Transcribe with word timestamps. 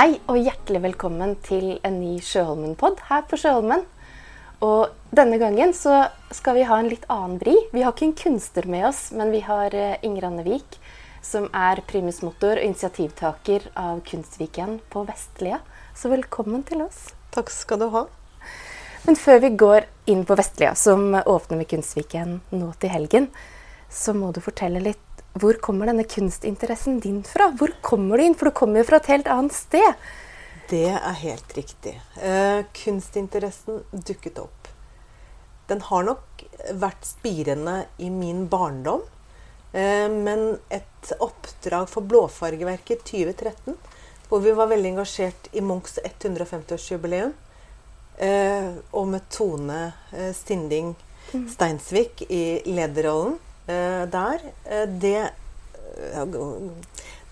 Hei 0.00 0.14
og 0.32 0.38
hjertelig 0.40 0.78
velkommen 0.80 1.34
til 1.44 1.74
en 1.84 1.98
ny 2.00 2.14
Sjøholmen-pod 2.24 3.02
her 3.10 3.26
på 3.28 3.36
Sjøholmen. 3.36 3.82
Og 4.64 4.94
denne 5.12 5.36
gangen 5.36 5.74
så 5.76 6.06
skal 6.32 6.56
vi 6.56 6.62
ha 6.64 6.78
en 6.80 6.88
litt 6.88 7.04
annen 7.12 7.34
vri. 7.42 7.52
Vi 7.74 7.82
har 7.84 7.92
ikke 7.92 8.06
en 8.06 8.14
kunstner 8.16 8.64
med 8.72 8.86
oss, 8.88 9.02
men 9.12 9.28
vi 9.28 9.42
har 9.44 9.76
eh, 9.76 9.98
Inger 10.00 10.30
Anne 10.30 10.46
Vik, 10.46 10.78
som 11.20 11.50
er 11.52 11.82
primusmotor 11.84 12.62
og 12.62 12.64
initiativtaker 12.70 13.68
av 13.76 14.00
Kunstviken 14.08 14.78
på 14.88 15.04
Vestlia. 15.04 15.60
Så 15.92 16.08
velkommen 16.08 16.64
til 16.64 16.86
oss. 16.86 17.10
Takk 17.36 17.52
skal 17.52 17.84
du 17.84 17.90
ha. 17.92 18.06
Men 19.04 19.20
før 19.20 19.44
vi 19.44 19.52
går 19.66 19.84
inn 20.08 20.24
på 20.24 20.40
Vestlia, 20.40 20.72
som 20.72 21.12
åpner 21.20 21.60
med 21.60 21.68
Kunstviken 21.68 22.38
nå 22.56 22.72
til 22.80 22.96
helgen, 22.96 23.28
så 23.92 24.16
må 24.16 24.32
du 24.32 24.40
fortelle 24.40 24.80
litt 24.80 25.04
hvor 25.38 25.58
kommer 25.62 25.86
denne 25.86 26.06
kunstinteressen 26.08 26.98
din 27.00 27.22
fra? 27.26 27.50
Hvor 27.54 27.72
kommer 27.86 28.18
du 28.18 28.24
inn? 28.24 28.34
For 28.34 28.50
du 28.50 28.56
kommer 28.56 28.82
jo 28.82 28.88
fra 28.88 28.98
et 28.98 29.10
helt 29.12 29.30
annet 29.30 29.54
sted. 29.54 30.08
Det 30.70 30.88
er 30.90 31.20
helt 31.22 31.54
riktig. 31.56 31.94
Uh, 32.18 32.66
kunstinteressen 32.74 33.82
dukket 33.92 34.40
opp. 34.42 34.70
Den 35.70 35.82
har 35.86 36.06
nok 36.06 36.44
vært 36.82 37.06
spirende 37.06 37.84
i 38.02 38.10
min 38.10 38.48
barndom. 38.50 39.04
Uh, 39.70 40.08
men 40.10 40.58
et 40.74 41.12
oppdrag 41.22 41.86
for 41.90 42.06
Blåfargeverket 42.06 43.04
2013, 43.06 43.78
hvor 44.30 44.42
vi 44.42 44.54
var 44.54 44.70
veldig 44.70 44.96
engasjert 44.96 45.46
i 45.54 45.62
Munchs 45.62 45.98
150-årsjubileum, 46.02 47.30
uh, 48.18 48.72
og 48.90 49.06
med 49.14 49.30
Tone 49.30 49.78
eh, 50.10 50.34
Stinding 50.36 50.94
Steinsvik 51.30 52.22
i 52.28 52.60
lederrollen 52.66 53.36
eh, 53.36 53.49
der, 54.12 54.42
eh, 54.64 54.86
det, 54.88 55.30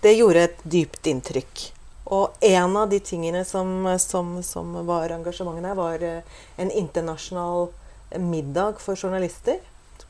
det 0.01 0.15
gjorde 0.15 0.47
et 0.47 0.63
dypt 0.63 1.09
inntrykk. 1.11 1.65
Og 2.09 2.41
en 2.41 2.77
av 2.77 2.89
de 2.89 2.97
tingene 3.05 3.43
som, 3.45 3.85
som, 4.01 4.39
som 4.43 4.73
var 4.87 5.13
engasjementet 5.13 5.67
der, 5.67 5.77
var 5.77 6.05
eh, 6.05 6.39
en 6.57 6.71
internasjonal 6.71 7.69
middag 8.17 8.81
for 8.81 8.97
journalister. 8.97 9.59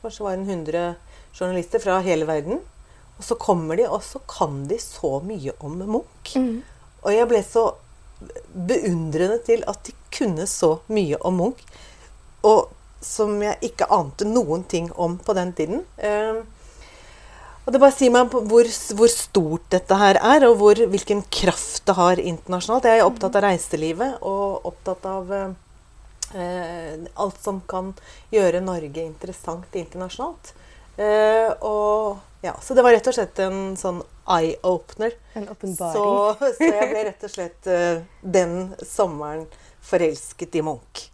Kanskje 0.00 0.24
var 0.24 0.38
det 0.38 0.48
100 0.48 0.94
journalister 1.36 1.82
fra 1.82 1.98
hele 2.04 2.24
verden. 2.28 2.62
Og 3.18 3.26
så 3.26 3.36
kommer 3.36 3.76
de, 3.76 3.84
og 3.84 4.00
så 4.04 4.22
kan 4.24 4.64
de 4.70 4.78
så 4.80 5.18
mye 5.20 5.52
om 5.60 5.76
Munch. 5.84 6.36
Mm. 6.40 6.62
Og 7.02 7.12
jeg 7.12 7.28
ble 7.28 7.42
så 7.44 7.66
beundrende 8.52 9.36
til 9.44 9.64
at 9.68 9.84
de 9.84 9.92
kunne 10.16 10.46
så 10.48 10.78
mye 10.88 11.20
om 11.20 11.36
Munch. 11.42 11.60
Og 12.48 12.72
som 13.00 13.36
jeg 13.42 13.58
ikke 13.70 13.88
ante 13.92 14.26
noen 14.28 14.64
ting 14.68 14.90
om 15.00 15.18
på 15.18 15.34
den 15.36 15.52
tiden. 15.56 15.84
Eh, 15.96 16.40
og 17.66 17.74
det 17.74 17.80
bare 17.82 17.94
sier 17.94 18.10
meg 18.12 18.32
hvor, 18.32 18.68
hvor 18.98 19.10
stort 19.12 19.66
dette 19.70 19.96
her 20.00 20.18
er, 20.18 20.46
og 20.48 20.56
hvor, 20.60 20.80
hvilken 20.90 21.20
kraft 21.32 21.84
det 21.86 21.94
har 21.98 22.20
internasjonalt. 22.22 22.88
Jeg 22.88 23.02
er 23.02 23.06
opptatt 23.08 23.36
av 23.38 23.44
reiselivet 23.46 24.16
og 24.26 24.66
opptatt 24.70 25.04
av 25.06 25.30
eh, 25.36 26.96
alt 27.14 27.38
som 27.44 27.60
kan 27.70 27.92
gjøre 28.32 28.62
Norge 28.64 29.04
interessant 29.04 29.76
internasjonalt. 29.78 30.54
Eh, 31.00 31.52
og, 31.64 32.18
ja, 32.44 32.56
så 32.62 32.74
det 32.76 32.84
var 32.84 32.96
rett 32.96 33.06
og 33.12 33.16
slett 33.16 33.38
en 33.44 33.60
sånn 33.78 34.02
eye-opener. 34.30 35.14
En 35.38 35.46
Så, 35.46 35.54
åpenbaring. 35.54 36.56
så 36.58 36.72
jeg 36.72 36.90
ble 36.90 37.04
rett 37.06 37.24
og 37.28 37.32
slett 37.36 37.70
eh, 37.70 38.02
den 38.20 38.74
sommeren 38.88 39.46
forelsket 39.84 40.58
i 40.60 40.64
Munch. 40.66 41.06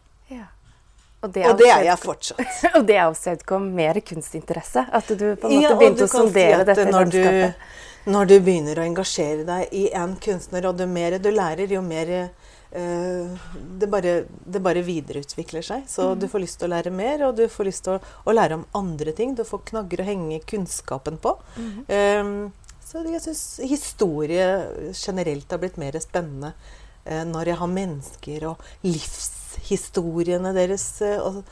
Og 1.25 1.33
det, 1.33 1.47
Og 1.49 1.57
det 1.59 1.71
er 1.73 1.85
jeg 1.89 1.99
fortsatt. 1.99 2.59
og 2.77 2.85
det 2.87 2.99
avstedkom 3.03 3.71
mer 3.75 3.99
kunstinteresse? 4.05 4.85
At 4.93 5.09
du 5.09 5.25
på 5.37 5.49
en 5.49 5.55
måte 5.57 5.63
Ja, 5.63 5.75
begynte 5.79 6.05
å 6.05 6.11
si 6.11 6.19
sondere 6.19 6.65
dette 6.69 6.85
når 6.93 7.11
du, 7.15 7.23
når 8.13 8.29
du 8.31 8.35
begynner 8.45 8.79
å 8.79 8.85
engasjere 8.87 9.47
deg 9.49 9.73
i 9.75 9.87
en 9.97 10.13
kunstner, 10.23 10.69
og 10.69 10.79
jo 10.79 10.87
mer 10.87 11.17
du 11.19 11.31
lærer, 11.33 11.73
jo 11.73 11.81
mer 11.83 12.13
eh, 12.17 13.49
det, 13.81 13.89
bare, 13.91 14.13
det 14.45 14.61
bare 14.63 14.85
videreutvikler 14.87 15.65
seg. 15.65 15.89
Så 15.91 16.11
Mm. 16.13 16.21
du 16.21 16.29
får 16.29 16.45
lyst 16.45 16.61
til 16.61 16.69
å 16.69 16.75
lære 16.77 16.93
mer, 16.93 17.25
og 17.27 17.37
du 17.41 17.47
får 17.49 17.65
lyst 17.71 17.85
til 17.89 17.97
å, 17.97 18.01
å 18.27 18.37
lære 18.37 18.61
om 18.61 18.67
andre 18.75 19.13
ting. 19.17 19.35
Du 19.35 19.43
får 19.49 19.65
knagger 19.73 20.05
å 20.05 20.09
henge 20.13 20.41
kunnskapen 20.47 21.17
på. 21.19 21.33
Mm. 21.57 21.73
Um, 21.89 22.53
så 22.87 23.03
jeg 23.03 23.25
syns 23.25 23.61
historie 23.67 24.47
generelt 24.95 25.51
har 25.51 25.59
blitt 25.59 25.81
mer 25.81 25.97
spennende 25.99 26.53
uh, 27.09 27.25
når 27.27 27.51
jeg 27.55 27.59
har 27.65 27.73
mennesker 27.81 28.47
og 28.53 28.69
livshistoriene 29.67 30.53
deres 30.55 30.85
og 31.23 31.43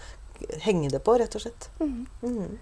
henge 0.65 0.91
det 0.91 1.01
på, 1.05 1.17
rett 1.19 1.35
og 1.35 1.41
slett. 1.45 1.69
Mm. 1.81 2.07
Mm. 2.23 2.59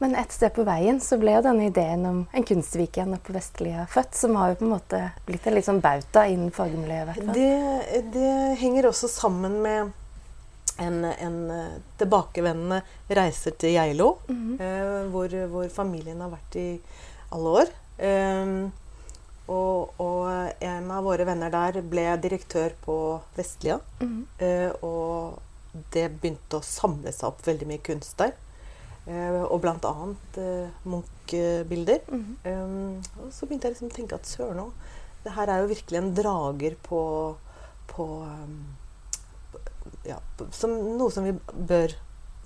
Men 0.00 0.14
et 0.16 0.32
sted 0.32 0.52
på 0.56 0.64
veien 0.64 0.98
så 1.04 1.18
ble 1.20 1.34
jo 1.36 1.42
denne 1.44 1.66
ideen 1.68 2.04
om 2.08 2.20
en 2.32 2.44
kunstvik 2.48 2.96
igjen 2.96 3.18
på 3.20 3.34
Vestlia 3.36 3.86
født, 3.92 4.14
som 4.16 4.34
har 4.40 4.50
jo 4.54 4.60
på 4.62 4.64
en 4.64 4.72
måte 4.72 5.00
blitt 5.26 5.46
en 5.46 5.54
litt 5.58 5.66
sånn 5.66 5.82
bauta 5.84 6.24
innen 6.26 6.50
fagmiljøet. 6.50 7.02
i 7.02 7.08
hvert 7.10 7.24
fall. 7.24 7.34
Det, 7.36 8.04
det 8.14 8.56
henger 8.62 8.88
også 8.88 9.08
sammen 9.12 9.58
med 9.62 9.92
en, 10.80 11.04
en 11.04 11.36
eh, 11.52 11.74
tilbakevendende 12.00 12.80
reiser 13.10 13.52
til 13.60 13.74
Geilo, 13.76 14.14
Mhm. 14.28 14.56
eh, 14.60 15.10
hvor, 15.12 15.28
hvor 15.52 15.68
familien 15.68 16.20
har 16.24 16.30
vært 16.32 16.56
i 16.56 16.80
alle 17.36 17.56
år. 17.60 17.74
Eh, 17.98 18.70
og, 19.50 19.94
og 20.00 20.62
en 20.62 20.90
av 20.94 21.04
våre 21.04 21.24
venner 21.26 21.50
der 21.50 21.80
ble 21.82 22.04
direktør 22.22 22.74
på 22.84 22.96
Vestlia. 23.36 23.80
Mhm. 24.00 24.20
Eh, 24.38 24.70
og 24.86 25.40
det 25.94 26.06
begynte 26.20 26.58
å 26.60 26.66
samle 26.66 27.12
seg 27.14 27.28
opp 27.32 27.42
veldig 27.46 27.66
mye 27.70 27.82
kunst 27.86 28.16
der. 28.22 28.32
Eh, 29.10 29.40
og 29.42 29.60
blant 29.64 29.84
annet 29.88 30.38
eh, 30.38 30.70
Munch-bilder. 30.86 32.00
Mhm. 32.10 32.36
Eh, 32.44 33.22
og 33.24 33.30
så 33.34 33.46
begynte 33.48 33.68
jeg 33.68 33.76
liksom 33.76 33.90
å 33.90 33.96
tenke 33.96 34.18
at 34.20 34.28
søren 34.30 34.64
òg, 34.66 34.72
det 35.24 35.32
her 35.36 35.50
er 35.52 35.60
jo 35.64 35.70
virkelig 35.74 35.98
en 36.00 36.14
drager 36.16 36.76
på, 36.86 37.00
på 37.90 38.04
um, 38.24 38.54
ja, 40.08 40.16
som 40.56 40.72
Noe 40.96 41.10
som 41.12 41.26
vi 41.28 41.34
bør 41.68 41.92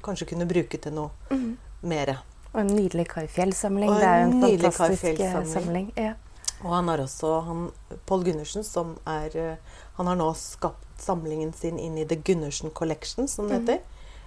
kanskje 0.03 0.27
kunne 0.33 0.49
bruke 0.51 0.81
til 0.83 0.93
noe 0.97 1.11
Mhm. 1.31 1.53
mere. 1.87 2.17
Og 2.55 2.61
en 2.61 2.73
nydelig 2.75 3.07
Kai-Fjell-samling. 3.13 3.91
Og 3.91 3.97
Det 4.01 4.09
er 4.09 4.21
jo 4.25 4.31
en 4.31 4.43
fantastisk 4.43 5.21
eh, 5.21 5.45
samling. 5.53 5.93
Ja. 5.99 6.15
Og 6.63 6.71
han 6.75 6.89
har 6.89 6.99
også 6.99 7.41
han, 7.45 7.71
Pål 8.07 8.25
Gundersen, 8.25 8.65
som 8.65 8.97
er 9.07 9.35
eh, 9.37 9.57
Han 9.97 10.07
har 10.07 10.17
nå 10.17 10.29
skapt 10.35 11.01
samlingen 11.03 11.53
sin 11.55 11.79
inn 11.79 11.99
i 11.99 12.05
The 12.07 12.17
Gundersen 12.17 12.71
Collection, 12.71 13.29
som 13.29 13.49
det 13.49 13.59
Mhm. 13.61 13.67
heter. 13.67 13.81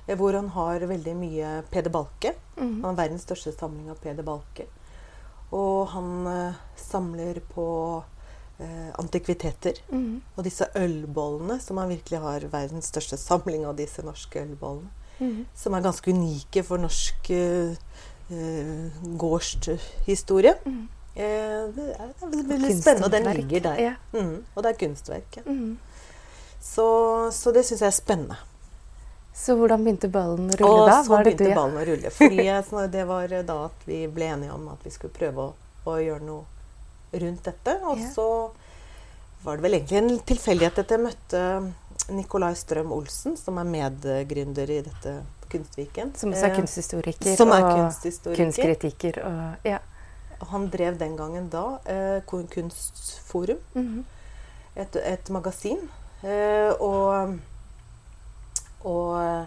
Mm. 0.08 0.18
Hvor 0.18 0.34
han 0.34 0.48
har 0.50 0.80
veldig 0.80 1.16
mye 1.16 1.64
Peder 1.72 1.90
Balke. 1.92 2.34
Mm. 2.58 2.82
Han 2.84 2.96
har 2.96 2.96
verdens 3.08 3.24
største 3.28 3.52
samling 3.58 3.90
av 3.90 3.96
Peder 4.00 4.24
Balke. 4.24 4.66
Og 5.52 5.88
han 5.90 6.28
eh, 6.28 6.54
samler 6.78 7.40
på 7.54 8.04
eh, 8.60 8.92
antikviteter. 9.00 9.74
Mm. 9.92 10.22
Og 10.38 10.44
disse 10.44 10.66
ølbollene, 10.76 11.60
som 11.62 11.78
han 11.78 11.90
virkelig 11.90 12.20
har 12.22 12.40
verdens 12.52 12.86
største 12.88 13.18
samling 13.18 13.66
av 13.66 13.76
disse 13.76 14.02
norske 14.04 14.40
ølbollene. 14.42 14.90
Mhm. 15.20 15.46
Som 15.56 15.74
er 15.74 15.82
ganske 15.82 16.12
unike 16.14 16.64
for 16.64 16.78
norsk 16.78 17.30
eh, 17.32 17.76
eh, 18.32 18.92
gårdshistorie. 19.18 20.56
Mhm. 20.66 20.88
Eh, 21.18 21.64
det 21.74 21.86
er 21.98 22.12
det 22.22 22.40
er 22.40 22.50
veldig 22.52 22.74
spennende, 22.78 23.08
og 23.08 23.12
den 23.16 23.30
ligger 23.40 23.64
der. 23.72 23.80
Ja. 23.82 23.94
Mm, 24.14 24.36
og 24.56 24.64
det 24.64 24.70
er 24.74 24.78
kunstverk. 24.84 25.40
Ja. 25.40 25.46
Mm. 25.48 25.78
Så, 26.62 26.86
så 27.34 27.54
det 27.56 27.64
syns 27.66 27.82
jeg 27.82 27.88
er 27.90 27.96
spennende. 27.96 28.38
Så 29.38 29.54
hvordan 29.58 29.84
begynte 29.86 30.10
ballen 30.10 30.50
å 30.50 30.58
rulle 30.58 30.70
Og 30.74 30.88
da? 30.90 31.00
så 31.06 31.12
Var 31.14 31.24
det 31.24 31.32
begynte 31.32 31.44
du, 31.46 31.50
ja? 31.50 31.56
ballen 31.58 31.78
å 31.78 31.86
rulle. 31.86 32.12
Fordi 32.14 32.88
det 32.98 33.04
var 33.08 33.34
da 33.50 33.58
at 33.68 33.84
vi 33.86 34.00
ble 34.10 34.30
enige 34.34 34.54
om 34.56 34.68
at 34.74 34.86
vi 34.86 34.94
skulle 34.94 35.14
prøve 35.14 35.44
å, 35.46 35.52
å 35.86 35.98
gjøre 36.02 36.26
noe 36.26 37.20
rundt 37.22 37.44
dette. 37.46 37.76
Og 37.86 38.00
Ja. 38.02 38.10
så 38.14 38.28
var 39.44 39.58
det 39.58 39.64
vel 39.68 39.78
egentlig 39.78 39.98
en 40.02 40.20
tilfeldighet 40.34 40.80
at 40.82 40.90
jeg 40.96 41.04
møtte 41.06 41.44
Nicolai 42.10 42.54
Strøm 42.58 42.92
Olsen, 42.96 43.38
som 43.38 43.58
er 43.62 43.64
medgründer 43.70 44.70
i 44.70 44.82
dette 44.82 45.18
Kunstviken. 45.48 46.12
Som 46.20 46.34
også 46.34 46.44
er 46.44 46.52
Eh, 46.52 46.58
kunsthistoriker 46.58 47.38
som 47.38 47.52
er 47.56 47.64
og 47.64 47.78
kunsthistoriker. 47.78 48.44
kunstkritiker. 48.44 49.20
Og, 49.24 49.66
ja. 49.70 49.78
Han 50.40 50.70
drev 50.70 50.98
den 51.00 51.18
gangen 51.18 51.50
da 51.50 51.80
eh, 51.86 52.22
Kunstforum. 52.26 52.50
Kunstforum, 52.54 53.60
-hmm. 53.74 54.04
et, 54.76 54.96
et 54.96 55.30
magasin. 55.30 55.90
Eh, 56.24 56.74
og, 56.80 57.38
og 58.84 59.46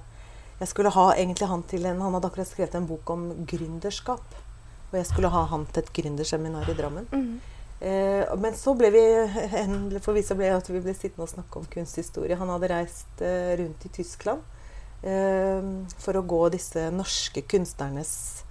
jeg 0.61 0.69
skulle 0.69 0.91
ha 0.91 1.13
egentlig 1.15 1.49
han 1.49 1.63
til 1.63 1.87
en 1.87 2.01
Han 2.01 2.15
hadde 2.15 2.27
akkurat 2.27 2.49
skrevet 2.49 2.75
en 2.75 2.87
bok 2.87 3.11
om 3.11 3.47
gründerskap. 3.47 4.23
Og 4.93 4.99
jeg 4.99 5.07
skulle 5.07 5.29
ha 5.29 5.45
han 5.45 5.67
til 5.67 5.83
et 5.83 5.93
gründerseminar 5.93 6.69
i 6.69 6.75
Drammen. 6.75 7.07
Mhm. 7.13 7.41
Eh, 7.81 8.37
men 8.37 8.55
så 8.55 8.75
ble 8.77 8.91
vi 8.93 9.03
endelig 9.57 10.03
for 10.05 10.13
vi 10.13 10.23
så 10.23 10.35
ble 10.37 10.51
at 10.53 10.69
vi 10.69 10.83
ble 10.85 10.93
sittende 10.93 11.25
og 11.25 11.33
snakke 11.33 11.63
om 11.63 11.69
kunsthistorie. 11.73 12.37
Han 12.37 12.53
hadde 12.53 12.69
reist 12.69 13.23
eh, 13.25 13.57
rundt 13.57 13.87
i 13.89 13.89
Tyskland 13.89 14.43
eh, 15.01 15.65
for 15.97 16.19
å 16.21 16.27
gå 16.29 16.43
disse 16.53 16.91
norske 16.93 17.41
kunstnernes 17.49 18.13
eh, 18.45 18.50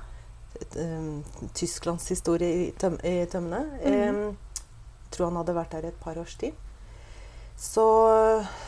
tysklandshistorie 1.56 2.50
i, 2.50 2.72
tøm, 2.78 2.98
i 3.04 3.26
tømmene. 3.32 3.62
Eh, 3.84 4.20
tror 5.10 5.30
han 5.30 5.40
hadde 5.42 5.56
vært 5.58 5.78
der 5.78 5.88
et 5.90 6.02
par 6.02 6.20
års 6.22 6.36
tid. 6.40 6.58
Så, 7.60 7.86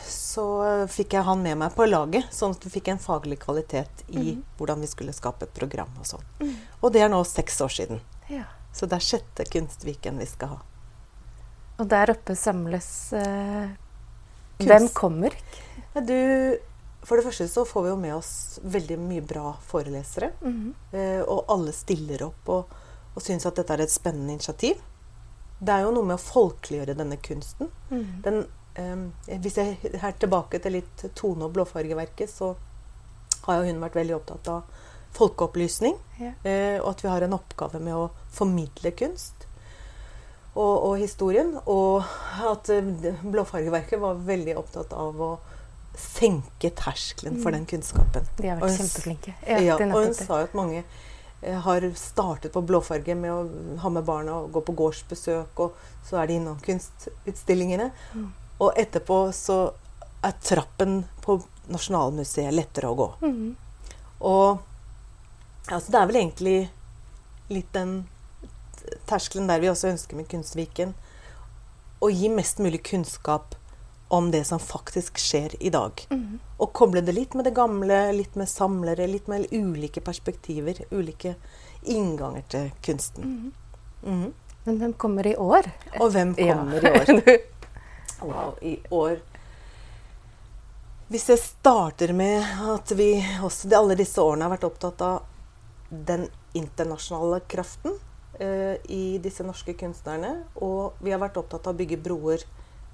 så 0.04 0.46
fikk 0.92 1.14
jeg 1.16 1.24
han 1.24 1.40
med 1.40 1.56
meg 1.62 1.76
på 1.76 1.86
laget, 1.88 2.26
sånn 2.34 2.52
at 2.52 2.66
vi 2.66 2.74
fikk 2.74 2.90
en 2.92 3.00
faglig 3.00 3.38
kvalitet 3.40 4.02
i 4.12 4.34
mm. 4.34 4.42
hvordan 4.58 4.84
vi 4.84 4.90
skulle 4.90 5.14
skape 5.16 5.46
et 5.48 5.54
program 5.56 5.94
og 5.96 6.10
sånn. 6.10 6.26
Mm. 6.42 6.58
Og 6.82 6.92
det 6.92 7.00
er 7.00 7.08
nå 7.12 7.22
seks 7.28 7.62
år 7.64 7.72
siden. 7.72 8.02
ja. 8.32 8.48
Så 8.72 8.88
det 8.88 8.96
er 8.96 9.04
sjette 9.04 9.44
kunstviken 9.52 10.16
vi 10.16 10.24
skal 10.24 10.54
ha. 10.54 10.60
Og 11.80 11.88
der 11.90 12.12
oppe 12.14 12.36
samles 12.38 12.88
eh, 13.16 13.72
Hvem 14.62 14.86
kommer? 14.96 15.34
Du, 15.92 16.16
for 17.02 17.18
det 17.18 17.24
første 17.26 17.48
så 17.50 17.64
får 17.66 17.82
vi 17.82 17.90
jo 17.90 17.98
med 17.98 18.14
oss 18.14 18.60
veldig 18.62 18.98
mye 18.98 19.24
bra 19.26 19.56
forelesere. 19.66 20.32
Mm 20.40 20.74
-hmm. 20.92 21.22
og 21.26 21.44
alle 21.48 21.72
stiller 21.72 22.22
opp 22.22 22.48
og, 22.48 22.74
og 23.14 23.22
syns 23.22 23.46
at 23.46 23.56
dette 23.56 23.72
er 23.72 23.80
et 23.80 23.90
spennende 23.90 24.32
initiativ. 24.32 24.76
Det 25.62 25.70
er 25.72 25.84
jo 25.84 25.92
noe 25.94 26.08
med 26.08 26.18
å 26.18 26.22
folkeliggjøre 26.22 26.96
denne 26.98 27.16
kunsten. 27.22 27.70
Mhm. 27.88 28.22
Den, 28.24 28.46
eh, 28.74 29.38
hvis 29.38 29.56
jeg 29.56 29.78
er 29.94 30.12
tilbake 30.18 30.58
til 30.58 30.72
litt 30.72 31.04
tone- 31.14 31.44
og 31.44 31.52
blåfargeverket, 31.52 32.30
så 32.30 32.56
har 33.46 33.60
jo 33.60 33.72
hun 33.72 33.80
vært 33.82 33.94
veldig 33.94 34.16
opptatt 34.16 34.48
av 34.48 34.62
folkeopplysning. 35.12 35.96
Yeah. 36.18 36.34
Eh, 36.44 36.80
og 36.80 36.90
at 36.90 37.04
vi 37.04 37.08
har 37.08 37.22
en 37.22 37.36
oppgave 37.36 37.80
med 37.80 37.94
å 37.94 38.10
formidle 38.32 38.90
kunst 38.96 39.46
og, 40.54 40.76
og 40.84 40.98
historien. 40.98 41.54
Og 41.66 42.02
at 42.42 42.70
eh, 42.72 43.14
blåfargeverket 43.22 44.00
var 44.00 44.22
veldig 44.26 44.56
opptatt 44.58 44.92
av 44.96 45.20
å 45.20 45.32
senke 45.98 46.70
terskelen 46.76 47.40
for 47.42 47.54
den 47.54 47.66
kunnskapen. 47.68 48.26
De 48.38 48.48
har 48.48 48.60
vært 48.60 48.72
hun 48.72 48.78
kjempeflinke. 48.80 49.34
Ja, 49.46 49.76
er 49.76 49.88
og 49.90 50.06
hun 50.06 50.14
sa 50.16 50.40
jo 50.40 50.48
at 50.48 50.56
mange 50.56 50.82
eh, 50.82 51.58
har 51.66 51.86
startet 51.98 52.54
på 52.54 52.62
blåfarge 52.66 53.16
med 53.18 53.32
å 53.32 53.78
ha 53.82 53.92
med 53.92 54.06
barna 54.08 54.38
og 54.40 54.52
gå 54.56 54.64
på 54.68 54.76
gårdsbesøk, 54.80 55.64
og 55.66 56.06
så 56.08 56.22
er 56.22 56.30
de 56.30 56.38
innom 56.40 56.60
kunstutstillingene. 56.64 57.90
Mm. 58.16 58.28
Og 58.64 58.78
etterpå 58.80 59.24
så 59.36 59.60
er 60.22 60.38
trappen 60.44 61.02
på 61.22 61.40
Nasjonalmuseet 61.72 62.54
lettere 62.54 62.90
å 62.90 62.98
gå. 62.98 63.08
Mm. 63.22 63.52
Og 64.22 64.62
altså, 65.68 65.92
det 65.92 65.98
er 66.00 66.08
vel 66.10 66.20
egentlig 66.22 66.56
litt 67.52 67.72
den 67.74 68.02
terskelen 69.06 69.48
der 69.50 69.62
vi 69.62 69.70
også 69.70 69.90
ønsker 69.92 70.18
med 70.18 70.28
Kunstviken. 70.30 70.94
Å 72.02 72.10
gi 72.10 72.30
mest 72.32 72.62
mulig 72.62 72.82
kunnskap 72.86 73.54
om 74.12 74.30
det 74.30 74.42
som 74.44 74.58
faktisk 74.60 75.16
skjer 75.18 75.54
i 75.64 75.70
dag. 75.72 76.02
Mm. 76.10 76.38
Og 76.60 76.72
koble 76.76 77.00
det 77.00 77.14
litt 77.16 77.34
med 77.38 77.46
det 77.48 77.54
gamle, 77.56 78.00
litt 78.12 78.34
med 78.36 78.50
samlere, 78.50 79.06
litt 79.08 79.28
med 79.32 79.46
ulike 79.56 80.02
perspektiver. 80.04 80.82
Ulike 80.92 81.34
innganger 81.88 82.44
til 82.52 82.70
kunsten. 82.84 83.52
Mhm. 84.02 84.32
Men 84.64 84.78
hvem 84.78 84.92
kommer 84.94 85.26
i 85.26 85.32
år? 85.36 85.66
Og 85.98 86.12
hvem 86.14 86.34
Ja. 86.38 86.54
kommer 86.54 86.84
i 86.84 86.92
år? 87.00 87.38
Wow, 88.22 88.52
i 88.62 88.76
år 88.90 89.16
Hvis 91.10 91.26
jeg 91.28 91.38
starter 91.42 92.12
med 92.14 92.44
at 92.70 92.92
vi 92.96 93.08
også 93.42 93.68
de 93.68 93.74
alle 93.76 93.96
disse 93.98 94.22
årene 94.22 94.46
har 94.46 94.52
vært 94.54 94.68
opptatt 94.68 95.02
av 95.02 95.22
den 95.90 96.28
internasjonale 96.54 97.40
kraften 97.48 97.96
eh, 98.38 98.76
i 98.88 99.18
disse 99.18 99.42
norske 99.44 99.74
kunstnerne, 99.74 100.44
og 100.56 100.92
vi 101.02 101.10
har 101.12 101.20
vært 101.20 101.36
opptatt 101.36 101.66
av 101.66 101.74
å 101.74 101.80
bygge 101.82 101.98
broer 102.00 102.44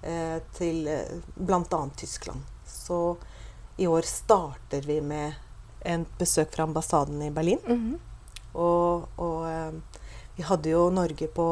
eh, 0.02 0.38
til 0.56 0.86
eh, 0.88 1.18
bl.a. 1.34 1.80
Tyskland. 1.96 2.42
Så 2.66 3.16
i 3.78 3.86
år 3.86 4.02
starter 4.02 4.86
vi 4.86 5.00
med 5.00 5.32
en 5.86 6.06
besøk 6.18 6.52
fra 6.54 6.66
ambassaden 6.66 7.22
i 7.22 7.30
Berlin. 7.30 7.60
Mhm. 7.66 7.98
Og, 8.58 9.08
og 9.22 9.46
eh, 9.46 10.02
vi 10.38 10.46
hadde 10.46 10.70
jo 10.70 10.88
Norge 10.94 11.28
på 11.34 11.48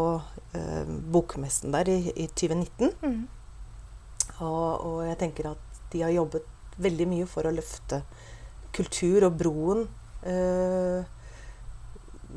eh, 0.55 0.85
bokmessen 1.13 1.75
der 1.75 1.91
i, 1.91 1.99
i 2.15 2.27
2019. 2.27 2.93
Mhm. 3.03 3.25
Og, 4.37 4.85
og 4.85 4.97
jeg 5.07 5.19
tenker 5.21 5.53
at 5.55 5.83
de 5.93 6.03
har 6.05 6.13
jobbet 6.13 6.45
veldig 6.83 7.07
mye 7.09 7.27
for 7.31 7.49
å 7.49 7.55
løfte 7.55 8.03
kultur 8.77 9.25
og 9.25 9.39
broen 9.41 9.87
eh, 10.29 11.07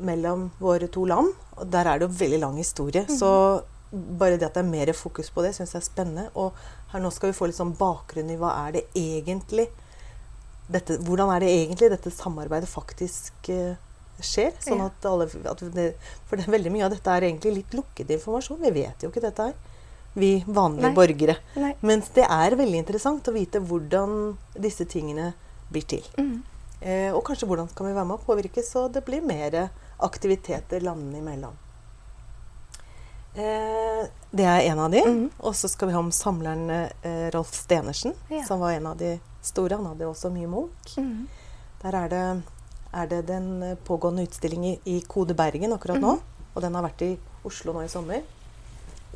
mellom 0.00 0.46
våre 0.62 0.88
to 0.92 1.04
land. 1.10 1.34
Og 1.58 1.68
der 1.68 1.90
er 1.90 2.00
det 2.00 2.08
jo 2.08 2.18
veldig 2.22 2.40
lang 2.40 2.56
historie. 2.60 3.04
Så 3.10 3.32
bare 3.90 4.38
det 4.38 4.46
at 4.46 4.54
det 4.54 4.62
er 4.62 4.70
mer 4.70 4.92
fokus 4.94 5.30
på 5.34 5.42
det, 5.44 5.52
syns 5.56 5.74
jeg 5.74 5.82
er 5.82 5.86
spennende. 5.86 6.26
Og 6.38 6.56
her 6.92 7.02
nå 7.02 7.10
skal 7.14 7.32
vi 7.32 7.38
få 7.38 7.48
litt 7.50 7.58
sånn 7.58 7.76
bakgrunn 7.78 8.30
i 8.30 8.38
hva 8.38 8.54
er 8.66 8.78
det 8.78 8.84
egentlig 8.98 9.68
dette, 10.70 11.00
Hvordan 11.02 11.32
er 11.34 11.42
det 11.42 11.50
egentlig 11.50 11.88
dette 11.90 12.12
samarbeidet 12.14 12.70
faktisk 12.70 13.48
eh, 13.50 13.74
skjer? 14.22 14.54
Sånn 14.62 14.84
at 14.84 15.06
alle 15.10 15.26
at 15.26 15.64
det, 15.74 15.88
For 16.28 16.38
det, 16.38 16.46
er 16.46 16.54
veldig 16.54 16.72
mye 16.76 16.84
av 16.86 16.94
dette 16.94 17.10
er 17.10 17.26
egentlig 17.26 17.56
litt 17.56 17.74
lukket 17.74 18.12
informasjon. 18.14 18.60
Vi 18.62 18.70
vet 18.78 19.02
jo 19.02 19.10
ikke 19.10 19.24
dette 19.24 19.48
her. 19.50 19.56
Vi 20.14 20.30
vanlige 20.46 20.88
Nei. 20.88 20.94
borgere. 20.94 21.36
Nei. 21.58 21.72
Mens 21.86 22.12
det 22.14 22.26
er 22.26 22.54
veldig 22.58 22.84
interessant 22.84 23.26
å 23.30 23.34
vite 23.34 23.62
hvordan 23.62 24.36
disse 24.58 24.86
tingene 24.90 25.32
blir 25.70 25.86
til. 25.90 26.06
Mm. 26.18 26.38
Eh, 26.80 27.10
og 27.10 27.24
kanskje 27.26 27.50
hvordan 27.50 27.70
kan 27.74 27.90
vi 27.90 27.96
være 27.96 28.08
med 28.08 28.18
å 28.18 28.24
påvirke 28.24 28.62
så 28.66 28.86
det 28.90 29.02
blir 29.06 29.26
mer 29.26 29.66
aktiviteter 30.06 30.86
landene 30.86 31.18
imellom. 31.18 31.58
Eh, 33.34 34.06
det 34.30 34.44
er 34.44 34.60
en 34.72 34.78
av 34.78 34.90
de. 34.90 35.02
Mhm. 35.06 35.30
Og 35.38 35.54
så 35.54 35.68
skal 35.70 35.88
vi 35.88 35.94
ha 35.94 36.00
om 36.02 36.10
samleren 36.10 36.70
eh, 36.70 37.30
Rolf 37.34 37.54
Stenersen, 37.54 38.12
Ja. 38.28 38.42
som 38.46 38.60
var 38.60 38.70
en 38.72 38.86
av 38.86 38.96
de 38.98 39.20
store. 39.42 39.76
Han 39.76 39.86
hadde 39.86 40.06
også 40.08 40.30
mye 40.32 40.46
Munch. 40.50 40.96
Mhm. 40.98 41.28
Der 41.82 41.94
er 41.94 42.08
det, 42.08 42.42
er 42.92 43.06
det 43.06 43.26
den 43.26 43.76
pågående 43.86 44.22
utstillingen 44.26 44.78
i, 44.84 44.96
i 44.96 45.00
Kode 45.00 45.34
Bergen 45.34 45.72
akkurat 45.72 46.00
nå. 46.00 46.18
Og 46.54 46.62
den 46.62 46.74
har 46.74 46.82
vært 46.82 47.02
i 47.06 47.18
Oslo 47.44 47.72
nå 47.72 47.80
i 47.84 47.88
sommer. 47.88 48.22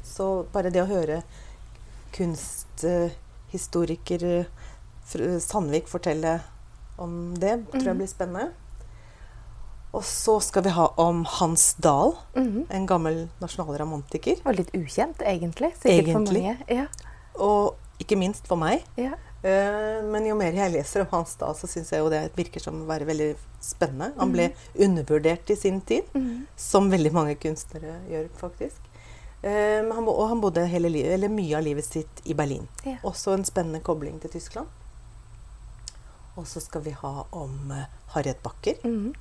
Så 0.05 0.45
bare 0.53 0.71
det 0.71 0.83
å 0.83 0.87
høre 0.89 1.23
kunsthistoriker 2.15 4.25
eh, 4.25 4.45
Sandvik 5.41 5.89
fortelle 5.91 6.41
om 6.97 7.35
det, 7.37 7.67
tror 7.73 7.85
jeg 7.91 7.97
blir 7.99 8.07
spennende. 8.09 8.53
Og 9.95 10.03
så 10.03 10.41
skal 10.43 10.65
vi 10.67 10.73
ha 10.75 10.89
om 10.99 11.21
Hans 11.39 11.75
Dahl, 11.79 12.17
Mhm. 12.35 12.65
en 12.71 12.87
gammel 12.87 13.29
nasjonalromantiker. 13.41 14.41
Og 14.45 14.57
litt 14.59 14.73
ukjent, 14.75 15.19
egentlig. 15.23 15.73
Sikkert 15.79 16.13
for 16.13 16.21
Egentlig. 16.25 16.43
mange. 16.43 16.57
Ja. 16.69 16.87
Og 17.39 17.77
ikke 18.01 18.19
minst 18.19 18.47
for 18.51 18.57
meg. 18.57 18.83
Ja. 18.99 19.13
Eh, 19.45 20.03
Men 20.03 20.25
jo 20.27 20.35
mer 20.35 20.53
jeg 20.53 20.73
leser 20.73 21.03
om 21.03 21.07
Hans 21.13 21.37
Dahl, 21.37 21.55
så 21.55 21.69
syns 21.69 21.91
jeg 21.93 22.01
jo 22.01 22.09
det 22.11 22.35
virker 22.35 22.61
som 22.61 22.83
å 22.83 22.87
være 22.87 23.07
veldig 23.07 23.37
spennende. 23.63 24.13
Han 24.19 24.33
ble 24.33 24.53
undervurdert 24.79 25.51
i 25.51 25.55
sin 25.55 25.81
tid, 25.81 26.05
Mhm. 26.15 26.47
som 26.57 26.91
veldig 26.91 27.13
mange 27.13 27.37
kunstnere 27.37 28.01
gjør, 28.11 28.29
faktisk. 28.37 28.81
Eh, 29.45 29.83
han, 29.95 30.09
og 30.09 30.29
han 30.29 30.41
bodde 30.41 30.67
hele 30.67 30.89
livet, 30.91 31.13
eller 31.13 31.29
mye 31.29 31.57
av 31.57 31.63
livet 31.63 31.85
sitt 31.85 32.23
i 32.25 32.33
Berlin. 32.35 32.67
Ja. 32.85 32.97
Også 33.05 33.33
en 33.35 33.45
spennende 33.45 33.81
kobling 33.83 34.19
til 34.21 34.31
Tyskland. 34.31 34.67
Og 36.37 36.47
så 36.47 36.61
skal 36.61 36.81
vi 36.83 36.91
ha 36.91 37.25
om 37.33 37.71
eh, 37.71 37.85
Harriet 38.15 38.43
Backer 38.43 38.75
Mm 38.83 39.09
eh, 39.11 39.21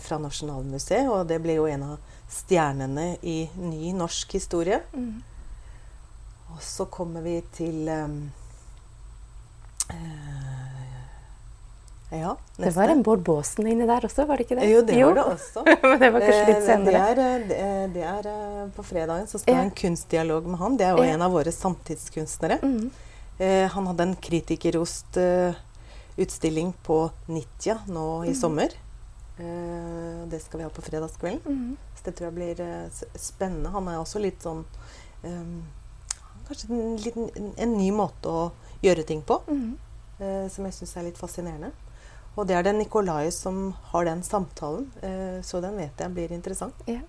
fra 0.00 0.18
Nasjonalmuseet. 0.22 1.08
Og 1.10 1.24
det 1.26 1.40
ble 1.42 1.56
jo 1.58 1.64
en 1.66 1.82
av 1.82 1.98
stjernene 2.30 3.16
i 3.26 3.48
ny 3.58 3.90
norsk 3.98 4.32
historie. 4.38 4.78
Mm. 4.94 5.16
Og 6.54 6.60
så 6.62 6.86
kommer 6.86 7.20
vi 7.26 7.40
til 7.56 7.88
um, 7.90 8.30
eh, 9.90 10.60
Ja, 12.20 12.36
Det 12.56 12.70
var 12.76 12.88
en 12.88 13.02
Bård 13.02 13.24
Baasen 13.26 13.66
inni 13.66 13.86
der 13.88 14.04
også, 14.06 14.22
var 14.28 14.36
det 14.38 14.44
ikke 14.46 14.60
det? 14.60 14.68
Jo, 14.70 14.82
det 14.86 15.00
var 15.02 15.14
det 15.18 15.24
også. 15.32 15.64
Men 15.82 15.98
det 15.98 16.10
var 16.14 16.20
kanskje 16.22 16.44
litt 16.46 16.60
Eh, 16.60 16.66
senere. 16.68 16.92
Det 16.92 17.00
er, 17.00 17.18
eh, 17.24 17.48
det 17.48 17.56
er, 17.64 17.88
det 17.96 18.04
er 18.12 18.28
eh, 18.30 18.68
på 18.76 18.82
fredagen 18.86 19.26
så 19.26 19.38
skal 19.40 19.50
jeg 19.50 19.56
Ja. 19.58 19.62
ha 19.64 19.70
en 19.70 19.74
kunstdialog 19.80 20.46
med 20.46 20.58
han. 20.62 20.76
Det 20.78 20.86
er 20.86 20.94
jo 20.96 21.02
Ja. 21.08 21.12
en 21.16 21.22
av 21.26 21.32
våre 21.34 21.50
samtidskunstnere. 21.52 22.60
Mm. 22.62 22.86
Eh, 23.40 23.66
han 23.74 23.86
hadde 23.90 24.02
en 24.06 24.14
kritikerrost 24.16 25.16
eh, 25.18 25.54
utstilling 26.16 26.70
på 26.86 27.10
Nitja 27.26 27.80
nå 27.88 28.22
i 28.30 28.34
sommer. 28.38 28.68
Eh, 29.38 30.26
det 30.30 30.38
skal 30.42 30.58
vi 30.58 30.64
ha 30.64 30.70
på 30.70 30.82
fredagskvelden. 30.82 31.40
Mhm. 31.44 31.76
Så 31.96 32.04
det 32.04 32.14
tror 32.16 32.26
jeg 32.30 32.34
blir 32.34 32.60
uh, 32.60 32.90
spennende. 33.16 33.70
Han 33.72 33.88
er 33.88 33.96
også 33.98 34.20
litt 34.20 34.42
sånn 34.42 34.64
um, 35.24 35.62
Kanskje 36.46 36.68
en, 36.70 36.96
liten, 37.00 37.52
en 37.56 37.72
ny 37.78 37.90
måte 37.90 38.28
å 38.28 38.52
gjøre 38.82 39.04
ting 39.08 39.22
på, 39.22 39.40
Mhm. 39.48 39.78
uh, 40.20 40.48
som 40.52 40.64
jeg 40.66 40.74
syns 40.74 40.96
er 40.96 41.02
litt 41.08 41.18
fascinerende. 41.18 41.72
Og 42.36 42.46
det 42.46 42.56
er 42.56 42.62
det 42.62 42.74
Nikolai 42.74 43.30
som 43.32 43.72
har 43.92 44.04
den 44.04 44.22
samtalen, 44.26 44.88
så 45.46 45.60
den 45.62 45.76
vet 45.78 45.96
jeg 46.02 46.10
blir 46.16 46.32
interessant. 46.34 46.74
Yeah. 46.88 47.02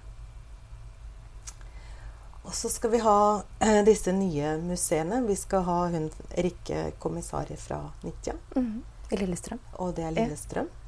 Og 2.46 2.54
så 2.54 2.70
skal 2.70 2.92
vi 2.94 3.00
ha 3.02 3.42
disse 3.88 4.14
nye 4.14 4.52
museene. 4.62 5.24
Vi 5.26 5.36
skal 5.36 5.64
ha 5.66 5.80
hun 5.90 6.12
Rikke 6.38 6.92
Kommissari 7.02 7.58
fra 7.58 7.80
Nitja, 8.04 8.34
Mhm. 8.56 8.84
I 9.12 9.16
Lillestrøm. 9.18 9.60
og 9.80 9.96
det 9.96 10.04
er 10.06 10.12
Lillestrøm. 10.12 10.66
Eh, 10.68 10.85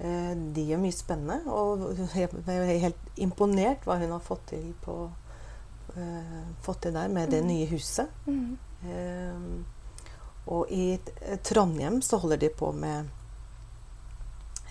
de 0.00 0.62
gjør 0.64 0.80
mye 0.80 0.96
spennende, 0.96 1.42
og 1.52 1.98
jeg 2.16 2.28
er 2.56 2.78
helt 2.86 3.20
imponert 3.20 3.82
hva 3.84 3.98
hun 4.00 4.14
har 4.14 4.22
fått 4.24 4.46
til 4.54 4.70
på 4.80 4.94
uh, 5.10 6.38
fått 6.64 6.86
til 6.86 6.94
der 6.96 7.10
med 7.12 7.28
det 7.34 7.42
nye 7.44 7.66
huset. 7.68 8.08
Mm. 8.24 8.54
Uh, 8.86 10.54
og 10.56 10.72
i 10.72 10.94
Trondheim 11.44 12.00
så 12.00 12.16
holder 12.22 12.40
de 12.40 12.48
på 12.56 12.70
med 12.72 13.10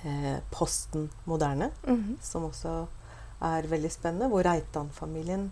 uh, 0.02 0.38
Posten 0.50 1.06
Moderne, 1.30 1.70
mm. 1.86 2.18
som 2.26 2.50
også 2.50 2.74
er 3.46 3.70
veldig 3.70 3.92
spennende. 3.92 4.28
Hvor 4.34 4.44
Reitan-familien 4.44 5.52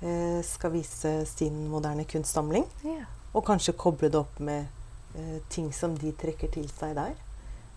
eh, 0.00 0.42
skal 0.44 0.72
vise 0.72 1.26
sin 1.26 1.68
moderne 1.68 2.04
kunstsamling. 2.04 2.66
Yeah. 2.84 3.06
Og 3.34 3.44
kanskje 3.46 3.76
koble 3.78 4.10
det 4.10 4.20
opp 4.20 4.38
med 4.38 4.66
eh, 5.18 5.38
ting 5.48 5.72
som 5.74 5.96
de 5.98 6.12
trekker 6.12 6.52
til 6.54 6.68
seg 6.70 6.94
der. 6.98 7.14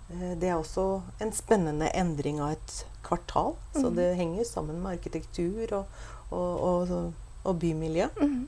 Eh, 0.10 0.36
det 0.40 0.50
er 0.50 0.56
også 0.60 1.02
en 1.22 1.32
spennende 1.36 1.90
endring 1.96 2.40
av 2.42 2.52
et 2.56 2.86
kvartal. 3.04 3.56
Så 3.74 3.90
Mhm. 3.90 3.96
det 3.96 4.16
henger 4.18 4.44
sammen 4.46 4.82
med 4.84 4.98
arkitektur 4.98 5.74
og, 5.74 5.86
og, 6.32 6.62
og, 6.92 7.14
og 7.46 7.60
bymiljø. 7.60 8.08
Mm. 8.22 8.48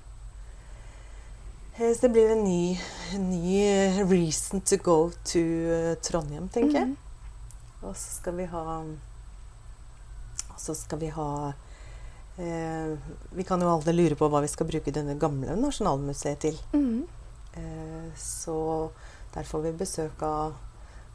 Så 1.79 2.01
det 2.01 2.11
blir 2.11 2.31
en 2.33 2.43
ny, 2.43 2.77
ny 3.17 3.61
eh, 3.63 3.99
reason 4.09 4.59
to 4.61 4.75
go 4.83 5.11
to 5.23 5.39
Trondheim, 6.03 6.49
tenker 6.51 6.75
jeg. 6.81 6.95
Og 7.83 7.95
så 7.95 8.17
skal 8.19 8.35
vi 8.35 8.45
ha 8.51 8.63
Og 10.49 10.57
så 10.59 10.75
skal 10.75 10.99
vi 10.99 11.07
ha 11.07 11.53
eh, 12.37 12.97
Vi 13.31 13.43
kan 13.47 13.61
jo 13.63 13.69
alle 13.71 13.93
lure 13.95 14.15
på 14.19 14.27
hva 14.27 14.41
vi 14.43 14.47
skal 14.51 14.67
bruke 14.67 14.91
denne 14.91 15.15
gamle 15.19 15.55
Nasjonalmuseet 15.55 16.39
til. 16.43 16.57
Mm. 16.73 17.05
Eh, 17.55 18.09
så 18.19 18.89
der 19.33 19.43
får 19.47 19.61
vi 19.63 19.71
besøk 19.79 20.21
av 20.21 20.53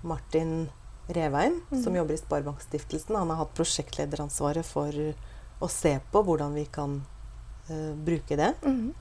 Martin 0.04 0.68
Reveien, 1.08 1.58
som 1.70 1.92
Mhm. 1.92 1.96
jobber 2.00 2.14
i 2.14 2.20
Sparebankstiftelsen. 2.20 3.16
Han 3.16 3.30
har 3.30 3.37
hatt 3.42 3.54
prosjektlederansvaret 3.56 4.64
for 4.64 4.92
å 5.61 5.68
se 5.70 5.99
på 6.12 6.23
hvordan 6.25 6.54
vi 6.54 6.64
kan 6.73 7.02
uh, 7.70 7.94
bruke 7.94 8.37
det. 8.37 8.54
Mm. 8.64 8.92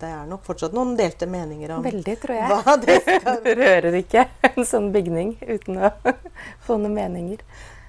Det 0.00 0.08
er 0.08 0.24
nok 0.26 0.40
fortsatt 0.46 0.72
noen 0.72 0.94
delte 0.96 1.26
meninger 1.28 1.70
om 1.76 1.82
Veldig, 1.84 2.14
tror 2.22 2.34
jeg. 2.38 2.48
hva 2.64 2.76
det 2.80 2.94
skal 3.02 3.42
Du 3.44 3.50
rører 3.58 3.98
ikke 3.98 4.22
en 4.56 4.64
sånn 4.64 4.90
bygning 4.94 5.34
uten 5.42 5.76
å 5.84 5.90
få 6.64 6.78
noen 6.80 6.94
meninger. 6.96 7.42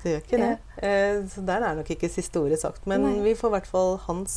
Det 0.04 0.12
gjør 0.12 0.26
ikke 0.26 0.38
det. 0.42 0.50
Eh, 0.84 1.22
så 1.32 1.46
der 1.46 1.64
er 1.70 1.76
nok 1.80 1.90
ikke 1.96 2.10
siste 2.12 2.42
ordet 2.42 2.60
sagt. 2.62 2.86
Men 2.86 3.02
Nei. 3.08 3.14
vi 3.24 3.36
får 3.40 3.50
i 3.50 3.56
hvert 3.56 3.70
fall 3.72 3.96
hans 4.06 4.36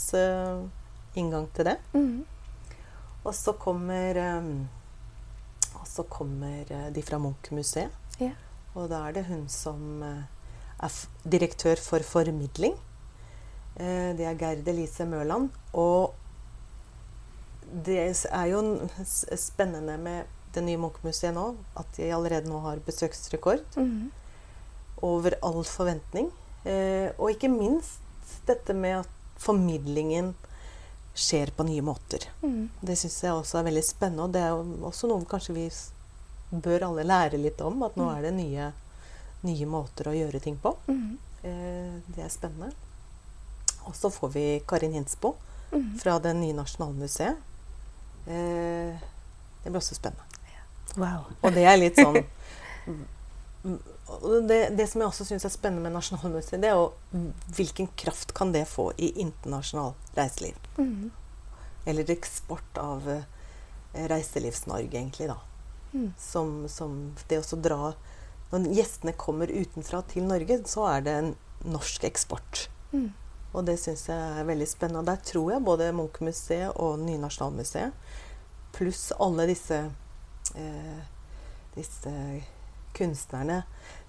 inngang 1.18 1.48
til 1.56 1.64
det. 1.72 1.76
Mm. 1.92 2.22
Og 3.26 3.34
så 3.34 3.52
kommer, 3.58 4.16
så 5.88 6.04
kommer 6.08 6.68
eh, 6.72 6.88
de 6.94 7.02
fra 7.02 7.18
Munch-museet. 7.22 7.90
Ja. 8.20 8.32
Og 8.76 8.88
da 8.92 9.00
er 9.08 9.16
det 9.16 9.24
hun 9.30 9.46
som 9.50 10.02
eh, 10.04 10.22
er 10.84 10.98
direktør 11.24 11.80
for 11.82 12.04
formidling. 12.06 12.76
Eh, 13.80 14.12
det 14.18 14.26
er 14.28 14.38
Gerd 14.38 14.68
Elise 14.68 15.06
Mørland. 15.08 15.48
Og 15.72 16.14
det 17.84 17.98
er 18.32 18.44
jo 18.52 18.60
spennende 19.36 19.98
med 20.00 20.24
det 20.54 20.62
nye 20.64 20.80
Munch-museet 20.80 21.34
nå, 21.36 21.50
at 21.76 21.90
de 21.98 22.10
allerede 22.14 22.48
nå 22.48 22.60
har 22.64 22.80
besøksrekord 22.86 23.64
Mhm. 23.76 24.10
over 25.02 25.34
all 25.44 25.64
forventning. 25.64 26.30
Og 27.18 27.30
ikke 27.30 27.48
minst 27.52 28.00
dette 28.48 28.74
med 28.74 28.96
at 29.04 29.08
formidlingen 29.38 30.34
skjer 31.18 31.50
på 31.56 31.66
nye 31.66 31.82
måter. 31.82 32.24
Mm. 32.42 32.68
Det 32.80 32.96
syns 32.98 33.22
jeg 33.24 33.34
også 33.34 33.60
er 33.60 33.68
veldig 33.68 33.84
spennende, 33.84 34.26
og 34.26 34.34
det 34.34 34.42
er 34.44 34.52
jo 34.54 34.88
også 34.88 35.10
noe 35.10 35.26
kanskje 35.28 35.56
vi 35.56 35.66
bør 36.50 36.86
alle 36.88 37.06
lære 37.06 37.40
litt 37.40 37.60
om. 37.64 37.82
At 37.86 37.98
nå 37.98 38.06
er 38.12 38.28
det 38.28 38.34
nye, 38.36 38.70
nye 39.48 39.68
måter 39.70 40.10
å 40.10 40.16
gjøre 40.16 40.42
ting 40.44 40.58
på. 40.62 40.74
Mm. 40.88 41.18
Eh, 41.42 41.98
det 42.14 42.24
er 42.24 42.32
spennende. 42.32 42.70
Og 43.88 43.96
så 43.96 44.10
får 44.12 44.32
vi 44.34 44.46
Karin 44.68 44.94
Hinsbo 44.94 45.34
mm. 45.72 45.98
fra 46.02 46.18
det 46.22 46.34
nye 46.38 46.56
Nasjonalmuseet. 46.56 47.44
Eh, 48.28 49.06
det 49.64 49.70
blir 49.70 49.80
også 49.80 49.98
spennende. 49.98 50.24
Wow. 50.96 51.28
Og 51.42 51.52
det 51.54 51.66
er 51.68 51.76
litt 51.78 51.98
sånn 52.00 52.22
det, 54.48 54.60
det 54.78 54.86
som 54.90 55.02
jeg 55.02 55.10
også 55.10 55.26
syns 55.28 55.46
er 55.46 55.52
spennende 55.52 55.84
med 55.84 55.94
Nasjonalmuseet, 55.94 56.60
det 56.62 56.70
er 56.70 56.78
jo 56.78 57.24
hvilken 57.56 57.90
kraft 57.98 58.34
kan 58.36 58.52
det 58.54 58.64
få 58.70 58.90
i 58.96 59.12
internasjonal 59.22 59.94
reiseliv? 60.18 60.58
Mhm. 60.76 61.10
Eller 61.88 62.10
eksport 62.10 62.78
av 62.78 63.06
eh, 63.08 63.22
Reiselivs-Norge, 64.10 64.98
egentlig, 64.98 65.28
da. 65.30 65.38
Mm. 65.92 66.10
Som, 66.20 66.68
som 66.68 66.96
det 67.30 67.38
å 67.40 67.56
dra 67.64 67.94
Når 68.50 68.66
gjestene 68.76 69.14
kommer 69.16 69.48
utenfra 69.48 70.02
til 70.10 70.26
Norge, 70.28 70.58
så 70.68 70.84
er 70.90 71.06
det 71.06 71.14
en 71.16 71.30
norsk 71.68 72.04
eksport. 72.08 72.66
Mm. 72.92 73.08
Og 73.56 73.64
det 73.64 73.78
syns 73.80 74.06
jeg 74.08 74.40
er 74.40 74.48
veldig 74.48 74.68
spennende. 74.68 75.00
Og 75.00 75.08
der 75.08 75.24
tror 75.24 75.52
jeg 75.52 75.64
både 75.64 75.90
Munch-museet 75.96 76.76
og 76.76 77.00
Nye 77.02 77.20
Nasjonalmuseet, 77.20 77.96
pluss 78.76 79.08
alle 79.16 79.48
disse, 79.48 79.80
eh, 80.54 81.00
disse 81.76 82.12
kunstnerne 82.96 83.62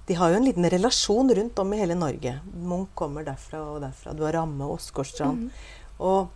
De 0.09 0.15
har 0.17 0.31
jo 0.33 0.39
en 0.39 0.45
liten 0.47 0.65
relasjon 0.73 1.29
rundt 1.37 1.59
om 1.61 1.73
i 1.75 1.79
hele 1.83 1.95
Norge. 1.97 2.31
Munch 2.65 2.89
kommer 2.97 3.23
derfra 3.27 3.59
og 3.75 3.81
derfra. 3.83 4.15
Du 4.17 4.23
har 4.25 4.33
Ramme 4.39 4.65
og 4.65 4.79
Åsgårdstrand. 4.79 5.43
Mm. 5.45 5.51
Og 5.99 6.29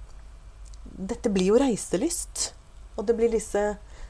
dette 1.09 1.31
blir 1.33 1.49
jo 1.49 1.57
reiselyst. 1.61 2.51
Og 2.97 3.07
det 3.09 3.15
blir 3.17 3.31
disse, 3.33 3.63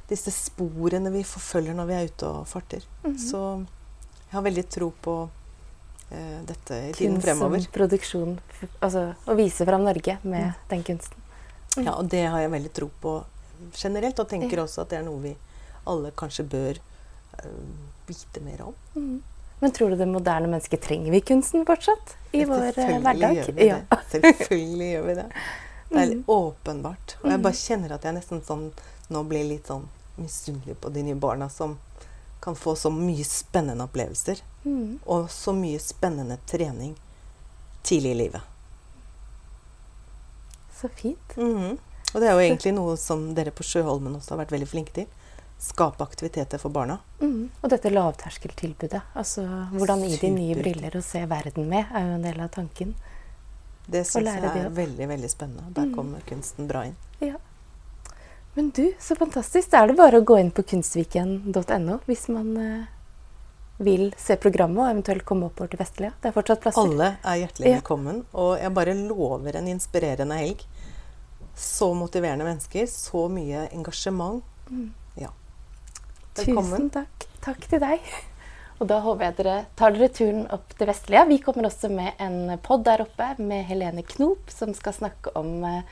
disse 0.09 0.33
sporene 0.35 1.11
vi 1.13 1.23
forfølger 1.23 1.77
når 1.77 1.87
vi 1.87 1.95
er 2.01 2.09
ute 2.11 2.27
og 2.27 2.47
farter. 2.51 2.83
Mm. 3.05 3.15
Så 3.23 3.39
jeg 3.63 4.35
har 4.35 4.43
veldig 4.49 4.65
tro 4.75 4.89
på 5.05 5.15
eh, 6.11 6.39
dette 6.49 6.79
i 6.89 6.93
tiden 6.97 7.15
Kunst 7.21 7.27
som 7.29 7.39
fremover. 7.39 7.67
produksjon. 7.79 8.35
Altså 8.83 9.05
å 9.31 9.37
vise 9.39 9.65
fram 9.69 9.85
Norge 9.87 10.17
med 10.23 10.49
Mm. 10.49 10.53
den 10.75 10.83
kunsten. 10.83 11.19
Ja, 11.85 11.93
og 11.95 12.09
det 12.11 12.25
har 12.29 12.39
jeg 12.43 12.51
veldig 12.51 12.73
tro 12.73 12.89
på 13.01 13.23
generelt, 13.79 14.19
og 14.19 14.27
tenker 14.29 14.57
Ja. 14.59 14.63
også 14.67 14.81
at 14.81 14.89
det 14.89 14.99
er 14.99 15.03
noe 15.07 15.21
vi 15.21 15.37
alle 15.87 16.11
kanskje 16.11 16.43
bør 16.49 16.77
eh, 17.39 17.49
vite 18.07 18.41
mer 18.43 18.61
om. 18.67 19.21
Men 19.59 19.71
tror 19.71 19.89
du 19.89 19.95
det 19.95 20.07
moderne 20.07 20.47
mennesket 20.49 20.81
trenger 20.81 21.11
vi 21.11 21.21
kunsten 21.21 21.65
fortsatt 21.65 22.15
i 22.33 22.43
vår 22.45 22.77
eh, 22.77 22.99
hverdag? 22.99 23.35
gjør 23.37 23.53
vi 23.55 23.67
Ja. 23.67 23.77
det. 23.89 23.99
Selvfølgelig 24.11 24.89
gjør 24.93 25.05
vi 25.07 25.13
det. 25.21 25.25
Det 25.89 26.01
er 26.01 26.13
Mm. 26.15 26.23
åpenbart. 26.27 27.15
Og 27.23 27.29
jeg 27.29 27.39
Mm. 27.39 27.43
bare 27.43 27.53
kjenner 27.53 27.91
at 27.93 28.03
jeg 28.03 28.13
nesten 28.15 28.41
sånn 28.41 28.71
nå 29.09 29.23
blir 29.27 29.47
litt 29.47 29.67
sånn 29.67 29.87
misunnelig 30.17 30.75
på 30.81 30.91
de 30.93 31.03
nye 31.03 31.15
barna 31.15 31.49
som 31.49 31.77
kan 32.41 32.55
få 32.55 32.73
så 32.75 32.89
mye 32.91 33.23
spennende 33.23 33.83
opplevelser. 33.87 34.41
Mm. 34.65 34.99
Og 35.07 35.29
så 35.29 35.53
mye 35.53 35.79
spennende 35.79 36.37
trening 36.47 36.95
tidlig 37.83 38.11
i 38.11 38.19
livet. 38.23 38.41
Så 40.81 40.89
fint. 40.89 41.35
Mhm. 41.37 41.77
Og 42.13 42.21
det 42.21 42.29
er 42.29 42.33
jo 42.33 42.43
egentlig 42.55 42.73
noe 42.75 42.95
som 42.97 43.33
dere 43.33 43.51
på 43.51 43.63
Sjøholmen 43.63 44.15
også 44.19 44.35
har 44.35 44.45
vært 44.45 44.51
veldig 44.51 44.67
flinke 44.69 44.93
til. 44.93 45.07
Skape 45.63 46.03
aktiviteter 46.03 46.59
for 46.59 46.73
barna. 46.75 46.97
Mm. 47.21 47.49
Og 47.61 47.69
dette 47.71 47.89
lavterskeltilbudet. 47.93 48.99
Altså 49.15 49.45
hvordan 49.71 50.01
gi 50.09 50.17
de 50.19 50.29
nye 50.33 50.55
briller 50.59 50.97
å 50.99 51.01
se 51.05 51.21
verden 51.31 51.69
med, 51.71 51.85
er 51.95 52.09
jo 52.09 52.15
en 52.17 52.25
del 52.27 52.41
av 52.43 52.49
tanken. 52.51 52.93
Det 53.87 54.01
syns 54.07 54.27
jeg 54.27 54.43
er 54.43 54.69
veldig 54.75 55.07
veldig 55.07 55.29
spennende. 55.31 55.69
Der 55.75 55.85
Mm. 55.87 55.95
kommer 55.95 56.19
kunsten 56.27 56.67
bra 56.67 56.85
inn. 56.85 56.95
Ja. 57.21 57.35
Men 58.55 58.69
du, 58.69 58.93
så 58.99 59.15
fantastisk. 59.17 59.71
Da 59.71 59.83
er 59.83 59.87
det 59.87 59.97
bare 59.97 60.19
å 60.21 60.25
gå 60.25 60.37
inn 60.39 60.51
på 60.51 60.63
kunstviken.no 60.63 61.99
hvis 62.05 62.27
man 62.29 62.57
eh, 62.57 62.85
vil 63.79 64.13
se 64.17 64.35
programmet 64.35 64.77
og 64.83 64.91
eventuelt 64.91 65.25
komme 65.25 65.45
oppover 65.47 65.69
til 65.71 65.79
Vestlia. 65.79 66.11
Det 66.21 66.29
er 66.29 66.35
fortsatt 66.35 66.61
plasser. 66.61 66.81
Alle 66.81 67.17
er 67.23 67.39
hjertelig 67.47 67.67
Ja. 67.71 67.79
velkommen. 67.79 68.25
Og 68.33 68.57
jeg 68.59 68.73
bare 68.73 68.93
lover 68.93 69.55
en 69.55 69.67
inspirerende 69.67 70.37
helg. 70.37 70.61
Så 71.55 71.93
motiverende 71.95 72.45
mennesker. 72.45 72.85
Så 72.87 73.29
mye 73.31 73.69
engasjement. 73.73 74.43
Mm. 74.69 74.91
Ja. 76.35 76.41
Tusen 76.41 76.55
Velkommen. 76.55 76.89
takk. 76.89 77.25
Takk 77.41 77.67
til 77.69 77.79
deg. 77.79 77.99
Og 78.81 78.87
da 78.89 78.97
håper 79.05 79.25
jeg 79.27 79.35
dere 79.37 79.57
tar 79.77 79.91
dere 79.93 80.07
turen 80.09 80.47
opp 80.51 80.73
til 80.77 80.87
Vestlia. 80.89 81.25
Vi 81.29 81.37
kommer 81.37 81.67
også 81.69 81.89
med 81.93 82.13
en 82.17 82.57
pod 82.57 82.83
der 82.83 83.03
oppe 83.05 83.35
med 83.37 83.65
Helene 83.69 84.01
Knop, 84.03 84.49
som 84.49 84.73
skal 84.73 84.93
snakke 84.93 85.29
om 85.37 85.63
eh, 85.63 85.83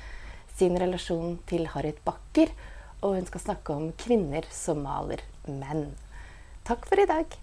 sin 0.57 0.73
relasjon 0.79 1.37
til 1.45 1.67
Harriet 1.67 2.01
Bakker. 2.03 2.49
Og 3.03 3.15
hun 3.19 3.25
skal 3.29 3.41
snakke 3.45 3.69
om 3.73 3.91
kvinner 4.01 4.41
som 4.51 4.81
maler 4.81 5.21
menn. 5.45 5.91
Takk 6.65 6.89
for 6.89 6.97
i 6.97 7.05
dag. 7.05 7.37